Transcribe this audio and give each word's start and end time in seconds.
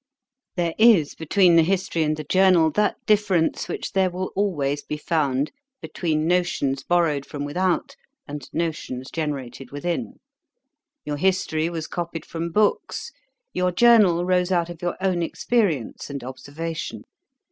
There 0.55 0.73
is 0.79 1.13
between 1.13 1.57
the 1.57 1.61
History 1.61 2.01
and 2.01 2.17
the 2.17 2.23
Journal 2.23 2.71
that 2.71 2.95
difference 3.05 3.67
which 3.67 3.91
there 3.93 4.09
will 4.09 4.31
always 4.35 4.81
be 4.83 4.97
found 4.97 5.51
between 5.79 6.25
notions 6.25 6.81
borrowed 6.81 7.23
from 7.23 7.45
without, 7.45 7.95
and 8.27 8.49
notions 8.51 9.11
generated 9.11 9.69
within. 9.69 10.19
Your 11.05 11.17
History 11.17 11.69
was 11.69 11.85
copied 11.85 12.25
from 12.25 12.49
books; 12.51 13.11
your 13.53 13.71
Journal 13.71 14.25
rose 14.25 14.51
out 14.51 14.71
of 14.71 14.81
your 14.81 14.97
own 14.99 15.21
experience 15.21 16.09
and 16.09 16.23
observation. 16.23 17.03